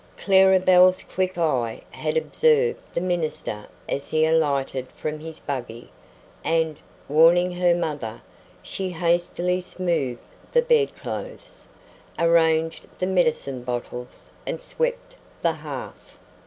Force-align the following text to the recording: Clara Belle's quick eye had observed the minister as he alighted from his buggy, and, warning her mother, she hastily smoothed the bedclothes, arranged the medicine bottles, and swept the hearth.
Clara 0.17 0.59
Belle's 0.59 1.03
quick 1.03 1.37
eye 1.37 1.79
had 1.91 2.17
observed 2.17 2.95
the 2.95 2.99
minister 3.01 3.67
as 3.87 4.07
he 4.07 4.25
alighted 4.25 4.87
from 4.87 5.19
his 5.19 5.39
buggy, 5.39 5.91
and, 6.43 6.77
warning 7.07 7.51
her 7.51 7.75
mother, 7.75 8.19
she 8.63 8.89
hastily 8.89 9.61
smoothed 9.61 10.33
the 10.51 10.63
bedclothes, 10.63 11.65
arranged 12.17 12.87
the 12.97 13.05
medicine 13.05 13.61
bottles, 13.61 14.27
and 14.47 14.59
swept 14.59 15.13
the 15.43 15.53
hearth. 15.53 16.17